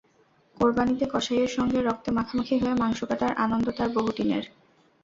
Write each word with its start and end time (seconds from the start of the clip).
কোরবানিতে 0.57 1.05
কসাইয়ের 1.13 1.51
সঙ্গে 1.57 1.79
রক্তে 1.81 2.09
মাখামাখি 2.11 2.55
হয়ে 2.57 2.75
মাংস 2.75 2.99
কাটার 3.03 3.31
আনন্দ 3.45 3.67
তার 3.77 3.89
বহুদিনের। 3.89 4.43